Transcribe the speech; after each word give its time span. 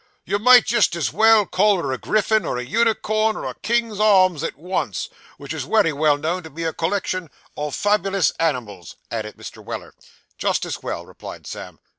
'You 0.25 0.39
might 0.39 0.65
jist 0.65 0.95
as 0.95 1.13
well 1.13 1.45
call 1.45 1.77
her 1.77 1.91
a 1.91 1.99
griffin, 1.99 2.43
or 2.43 2.57
a 2.57 2.63
unicorn, 2.65 3.35
or 3.35 3.45
a 3.45 3.53
king's 3.59 3.99
arms 3.99 4.41
at 4.43 4.55
once, 4.57 5.09
which 5.37 5.53
is 5.53 5.63
wery 5.63 5.93
well 5.93 6.17
known 6.17 6.41
to 6.41 6.49
be 6.49 6.63
a 6.63 6.73
collection 6.73 7.29
o' 7.55 7.69
fabulous 7.69 8.31
animals,' 8.39 8.95
added 9.11 9.37
Mr. 9.37 9.63
Weller. 9.63 9.93
'Just 10.39 10.65
as 10.65 10.81
well,' 10.81 11.05
replied 11.05 11.45
Sam. 11.45 11.77